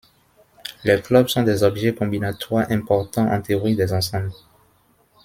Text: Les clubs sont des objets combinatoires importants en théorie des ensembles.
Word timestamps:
Les 0.83 0.99
clubs 0.99 1.27
sont 1.27 1.43
des 1.43 1.61
objets 1.61 1.93
combinatoires 1.93 2.65
importants 2.71 3.31
en 3.31 3.39
théorie 3.39 3.75
des 3.75 3.93
ensembles. 3.93 4.31